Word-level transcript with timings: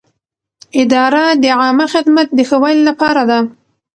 اداره 0.81 1.23
د 1.41 1.43
عامه 1.59 1.85
خدمت 1.93 2.27
د 2.33 2.39
ښه 2.49 2.57
والي 2.61 2.83
لپاره 2.89 3.23
ده. 3.29 3.39